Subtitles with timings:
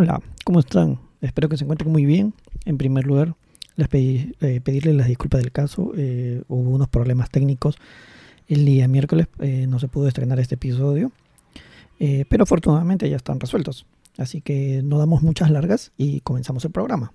[0.00, 1.00] Hola, ¿cómo están?
[1.20, 2.32] Espero que se encuentren muy bien.
[2.66, 3.34] En primer lugar,
[3.74, 5.90] les pedí, eh, pedirles las disculpas del caso.
[5.96, 7.78] Eh, hubo unos problemas técnicos.
[8.46, 11.10] El día miércoles eh, no se pudo estrenar este episodio,
[11.98, 13.86] pero afortunadamente ya están resueltos.
[14.18, 17.12] Así que no damos muchas largas y comenzamos el programa.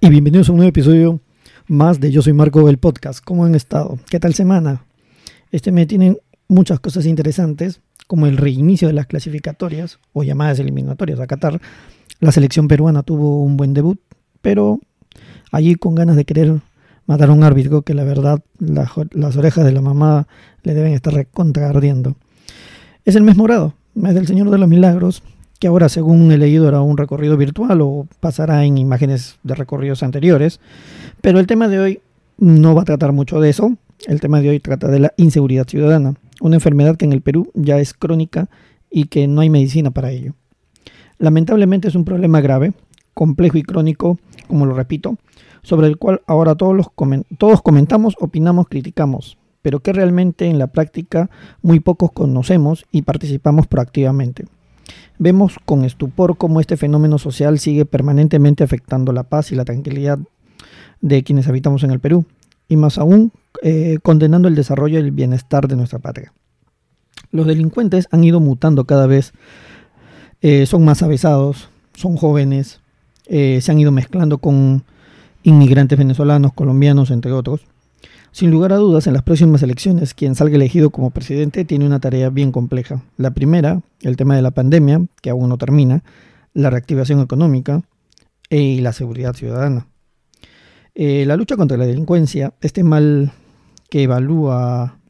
[0.00, 1.20] Y bienvenidos a un nuevo episodio
[1.66, 3.24] más de Yo Soy Marco el podcast.
[3.24, 3.98] ¿Cómo han estado?
[4.10, 4.84] ¿Qué tal semana?
[5.50, 11.20] Este mes tienen muchas cosas interesantes, como el reinicio de las clasificatorias o llamadas eliminatorias
[11.20, 11.60] a Qatar.
[12.20, 14.00] La selección peruana tuvo un buen debut,
[14.42, 14.80] pero
[15.52, 16.60] allí con ganas de querer
[17.06, 20.28] matar a un árbitro que la verdad la, las orejas de la mamá
[20.64, 22.16] le deben estar recontra ardiendo.
[23.04, 25.22] Es el mes morado, mes del Señor de los Milagros,
[25.58, 30.02] que ahora según he leído era un recorrido virtual o pasará en imágenes de recorridos
[30.02, 30.60] anteriores.
[31.20, 32.00] Pero el tema de hoy
[32.38, 33.76] no va a tratar mucho de eso.
[34.06, 37.50] El tema de hoy trata de la inseguridad ciudadana, una enfermedad que en el Perú
[37.54, 38.48] ya es crónica
[38.90, 40.34] y que no hay medicina para ello.
[41.18, 42.72] Lamentablemente es un problema grave,
[43.12, 45.16] complejo y crónico, como lo repito,
[45.62, 46.86] sobre el cual ahora todos, los
[47.36, 51.28] todos comentamos, opinamos, criticamos, pero que realmente en la práctica
[51.60, 54.44] muy pocos conocemos y participamos proactivamente.
[55.18, 60.18] Vemos con estupor cómo este fenómeno social sigue permanentemente afectando la paz y la tranquilidad
[61.00, 62.24] de quienes habitamos en el Perú,
[62.68, 66.32] y más aún eh, condenando el desarrollo y el bienestar de nuestra patria.
[67.30, 69.32] Los delincuentes han ido mutando cada vez,
[70.40, 72.80] eh, son más avesados, son jóvenes,
[73.26, 74.84] eh, se han ido mezclando con
[75.42, 77.66] inmigrantes venezolanos, colombianos, entre otros.
[78.38, 81.98] Sin lugar a dudas, en las próximas elecciones, quien salga elegido como presidente tiene una
[81.98, 83.02] tarea bien compleja.
[83.16, 86.04] La primera, el tema de la pandemia, que aún no termina,
[86.54, 87.82] la reactivación económica
[88.48, 89.88] y la seguridad ciudadana.
[90.94, 93.32] Eh, la lucha contra la delincuencia, este mal
[93.90, 95.00] que evalúa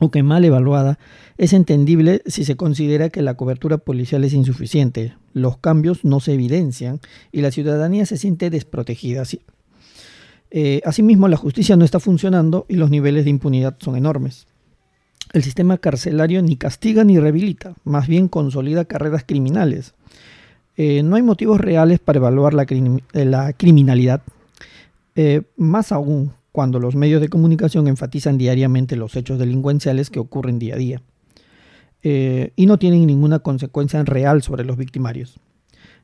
[0.00, 0.98] o que mal evaluada,
[1.38, 6.32] es entendible si se considera que la cobertura policial es insuficiente, los cambios no se
[6.32, 6.98] evidencian
[7.30, 9.22] y la ciudadanía se siente desprotegida.
[10.50, 14.46] Eh, asimismo, la justicia no está funcionando y los niveles de impunidad son enormes.
[15.32, 19.94] El sistema carcelario ni castiga ni rehabilita, más bien consolida carreras criminales.
[20.76, 22.66] Eh, no hay motivos reales para evaluar la,
[23.12, 24.22] la criminalidad,
[25.14, 30.58] eh, más aún cuando los medios de comunicación enfatizan diariamente los hechos delincuenciales que ocurren
[30.58, 31.02] día a día
[32.02, 35.38] eh, y no tienen ninguna consecuencia real sobre los victimarios.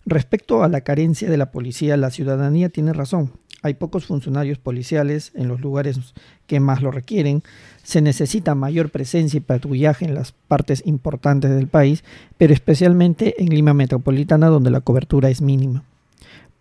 [0.04, 3.32] Respecto a la carencia de la policía, la ciudadanía tiene razón.
[3.62, 5.98] Hay pocos funcionarios policiales en los lugares
[6.46, 7.42] que más lo requieren.
[7.82, 12.04] Se necesita mayor presencia y patrullaje en las partes importantes del país,
[12.38, 15.84] pero especialmente en Lima Metropolitana donde la cobertura es mínima.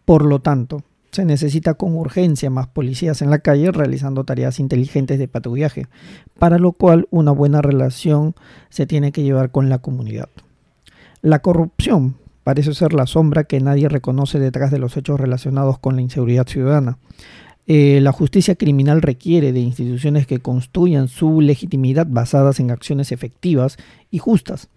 [0.05, 5.17] Por lo tanto, se necesita con urgencia más policías en la calle realizando tareas inteligentes
[5.17, 5.87] de patrullaje,
[6.37, 8.35] para lo cual una buena relación
[8.69, 10.29] se tiene que llevar con la comunidad.
[11.21, 15.95] La corrupción parece ser la sombra que nadie reconoce detrás de los hechos relacionados con
[15.95, 16.99] la inseguridad ciudadana.
[17.65, 23.77] Eh, la justicia criminal requiere de instituciones que construyan su legitimidad basadas en acciones efectivas
[24.11, 24.69] y justas.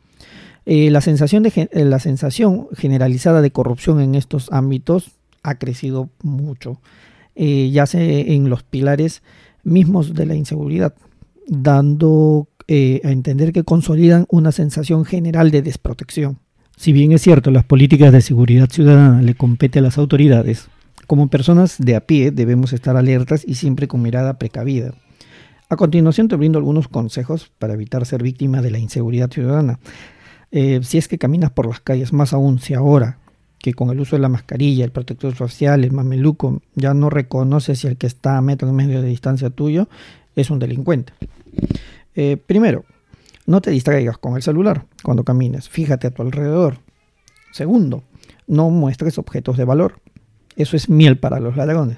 [0.64, 5.10] Eh, la, sensación de, eh, la sensación generalizada de corrupción en estos ámbitos
[5.42, 6.80] ha crecido mucho,
[7.36, 9.22] ya sea en los pilares
[9.62, 10.94] mismos de la inseguridad,
[11.46, 16.38] dando a entender que consolidan una sensación general de desprotección.
[16.78, 20.68] Si bien es cierto, las políticas de seguridad ciudadana le compete a las autoridades,
[21.08, 24.94] como personas de a pie debemos estar alertas y siempre con mirada precavida.
[25.68, 29.80] A continuación te brindo algunos consejos para evitar ser víctima de la inseguridad ciudadana.
[30.52, 33.18] Eh, si es que caminas por las calles, más aún si ahora
[33.58, 37.74] que con el uso de la mascarilla, el protector facial, el mameluco, ya no reconoce
[37.74, 39.88] si el que está a metro y medio de distancia tuyo
[40.36, 41.12] es un delincuente.
[42.14, 42.84] Eh, primero,
[43.48, 46.80] no te distraigas con el celular cuando camines, fíjate a tu alrededor.
[47.50, 48.04] Segundo,
[48.46, 50.02] no muestres objetos de valor.
[50.54, 51.96] Eso es miel para los ladrones.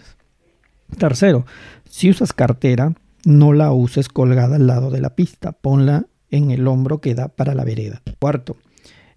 [0.97, 1.45] Tercero,
[1.89, 2.95] si usas cartera,
[3.25, 7.27] no la uses colgada al lado de la pista, ponla en el hombro que da
[7.27, 8.01] para la vereda.
[8.21, 8.57] Cuarto,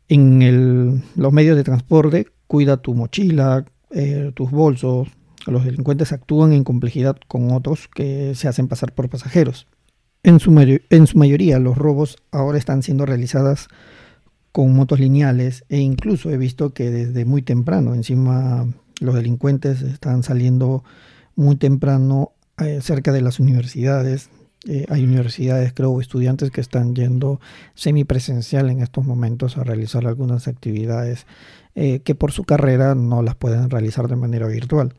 [0.07, 5.07] en los medios de transporte, cuida tu mochila, eh, tus bolsos.
[5.45, 9.67] Los delincuentes actúan en complejidad con otros que se hacen pasar por pasajeros.
[10.23, 10.57] En su,
[10.89, 13.67] en su mayoría los robos ahora están siendo realizadas
[14.53, 18.67] con motos lineales e incluso he visto que desde muy temprano, encima
[19.01, 20.85] los delincuentes están saliendo
[21.35, 24.29] muy temprano eh, cerca de las universidades.
[24.65, 27.41] Eh, hay universidades, creo, estudiantes que están yendo
[27.73, 31.25] semipresencial en estos momentos a realizar algunas actividades
[31.75, 34.93] eh, que por su carrera no las pueden realizar de manera virtual.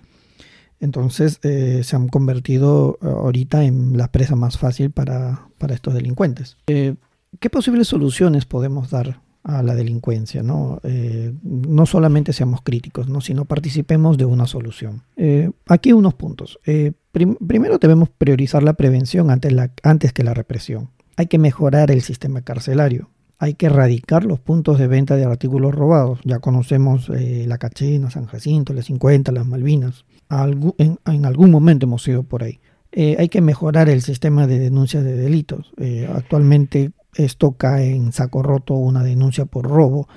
[0.84, 6.58] Entonces se han convertido ahorita en la presa más fácil para, para estos delincuentes.
[6.66, 10.80] ¿Qué posibles soluciones podemos dar a la delincuencia, ¿no?
[10.84, 13.20] Eh, no solamente seamos críticos, ¿no?
[13.20, 15.02] sino participemos de una solución.
[15.16, 16.58] Eh, aquí unos puntos.
[16.64, 20.90] Eh, primero debemos priorizar la prevención antes, la, antes que la represión.
[21.16, 23.10] Hay que mejorar el sistema carcelario.
[23.38, 26.20] Hay que erradicar los puntos de venta de artículos robados.
[26.24, 30.06] Ya conocemos la Cachena, San Jacinto, las 50, las Malvinas.
[30.30, 32.60] En, algún momento hemos ido por ahí.
[32.92, 35.72] hay que mejorar el sistema de denuncias de delitos.
[36.14, 40.08] actualmente esto cae en saco roto una denuncia por robo.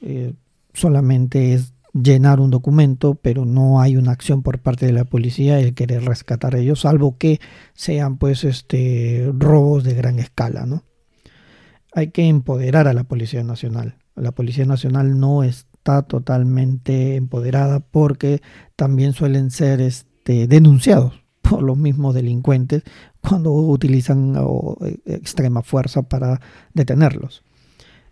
[0.00, 0.34] Eh,
[0.74, 5.60] solamente es llenar un documento, pero no hay una acción por parte de la policía
[5.60, 7.38] el querer rescatar a ellos, salvo que
[7.74, 10.84] sean pues este robos de gran escala, ¿no?
[11.94, 13.98] Hay que empoderar a la Policía Nacional.
[14.14, 15.42] La Policía Nacional no
[15.82, 18.40] está totalmente empoderada porque
[18.76, 22.84] también suelen ser este, denunciados por los mismos delincuentes
[23.20, 24.36] cuando utilizan
[24.84, 26.40] eh, extrema fuerza para
[26.72, 27.42] detenerlos.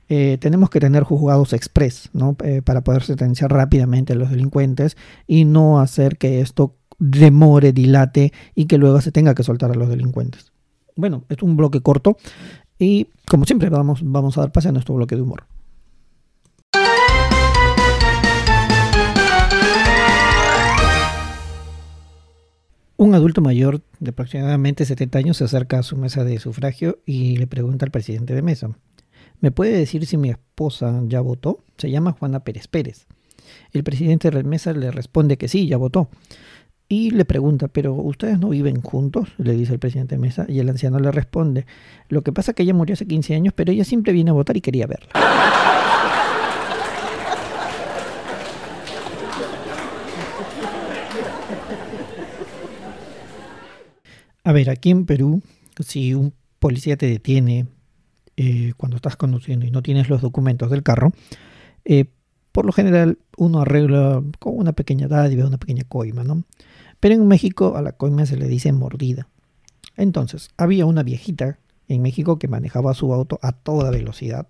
[0.08, 2.10] Eh, tenemos que tener juzgados express.
[2.42, 4.96] Eh, para poder sentenciar rápidamente a los delincuentes
[5.28, 9.74] y no hacer que esto demore, dilate y que luego se tenga que soltar a
[9.74, 10.50] los delincuentes.
[10.96, 12.16] Bueno, es un bloque corto
[12.80, 15.44] y como siempre vamos, vamos a dar pase a nuestro bloque de humor.
[23.00, 27.38] Un adulto mayor de aproximadamente 70 años se acerca a su mesa de sufragio y
[27.38, 28.72] le pregunta al presidente de mesa,
[29.40, 31.64] ¿me puede decir si mi esposa ya votó?
[31.78, 33.06] Se llama Juana Pérez Pérez.
[33.72, 36.10] El presidente de mesa le responde que sí, ya votó.
[36.90, 39.30] Y le pregunta, ¿pero ustedes no viven juntos?
[39.38, 40.44] Le dice el presidente de mesa.
[40.46, 41.64] Y el anciano le responde,
[42.10, 44.34] lo que pasa es que ella murió hace 15 años, pero ella siempre viene a
[44.34, 45.79] votar y quería verla.
[54.50, 55.42] A ver, aquí en Perú,
[55.78, 57.68] si un policía te detiene
[58.36, 61.12] eh, cuando estás conduciendo y no tienes los documentos del carro,
[61.84, 62.06] eh,
[62.50, 66.42] por lo general uno arregla con una pequeña dádiva, una pequeña coima, ¿no?
[66.98, 69.28] Pero en México a la coima se le dice mordida.
[69.96, 74.48] Entonces, había una viejita en México que manejaba su auto a toda velocidad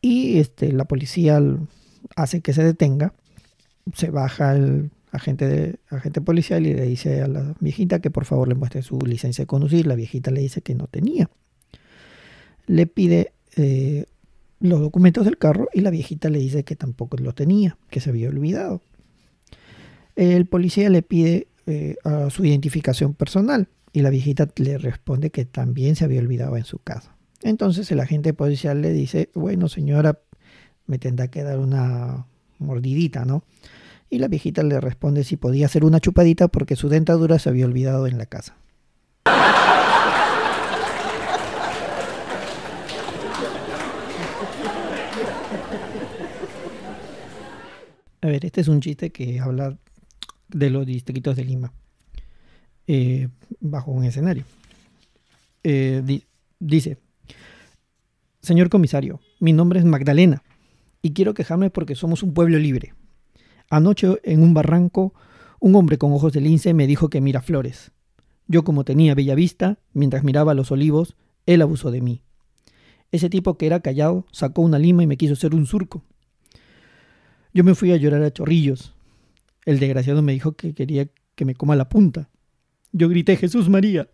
[0.00, 1.42] y este, la policía
[2.16, 3.12] hace que se detenga,
[3.92, 8.24] se baja el agente, de, agente policial y le dice a la viejita que por
[8.24, 9.86] favor le muestre su licencia de conducir.
[9.86, 11.30] La viejita le dice que no tenía.
[12.66, 14.06] Le pide eh,
[14.60, 18.10] los documentos del carro y la viejita le dice que tampoco lo tenía, que se
[18.10, 18.80] había olvidado.
[20.16, 21.96] El policía le pide eh,
[22.30, 26.78] su identificación personal y la viejita le responde que también se había olvidado en su
[26.78, 27.14] casa.
[27.42, 30.18] Entonces el agente policial le dice, bueno señora,
[30.86, 32.26] me tendrá que dar una
[32.58, 33.44] mordidita, ¿no?
[34.14, 37.66] Y la viejita le responde si podía hacer una chupadita porque su dentadura se había
[37.66, 38.56] olvidado en la casa.
[48.20, 49.76] A ver, este es un chiste que habla
[50.46, 51.72] de los distritos de Lima,
[52.86, 53.26] eh,
[53.58, 54.44] bajo un escenario.
[55.64, 56.22] Eh,
[56.60, 56.98] dice,
[58.42, 60.44] señor comisario, mi nombre es Magdalena
[61.02, 62.94] y quiero quejarme porque somos un pueblo libre.
[63.70, 65.14] Anoche en un barranco,
[65.60, 67.92] un hombre con ojos de lince me dijo que mira flores.
[68.46, 71.16] Yo como tenía bella vista, mientras miraba los olivos,
[71.46, 72.22] él abusó de mí.
[73.10, 76.04] Ese tipo que era callado sacó una lima y me quiso hacer un surco.
[77.52, 78.94] Yo me fui a llorar a chorrillos.
[79.64, 82.28] El desgraciado me dijo que quería que me coma la punta.
[82.92, 84.08] Yo grité Jesús María.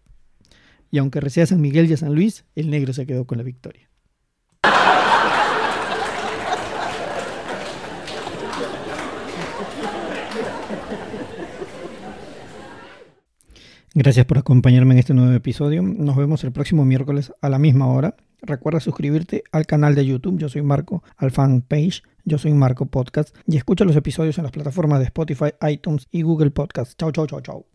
[0.90, 3.38] Y aunque recé a San Miguel y a San Luis, el negro se quedó con
[3.38, 3.89] la victoria.
[13.92, 15.82] Gracias por acompañarme en este nuevo episodio.
[15.82, 18.14] Nos vemos el próximo miércoles a la misma hora.
[18.40, 20.38] Recuerda suscribirte al canal de YouTube.
[20.38, 22.04] Yo soy Marco, al fanpage.
[22.24, 23.36] Yo soy Marco Podcast.
[23.48, 26.96] Y escucha los episodios en las plataformas de Spotify, iTunes y Google Podcast.
[26.98, 27.66] Chau, chau, chau, chau.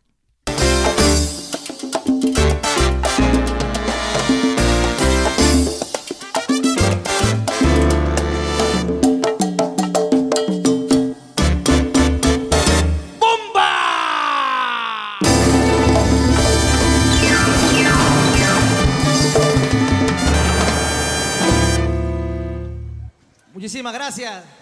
[24.17, 24.54] Gracias.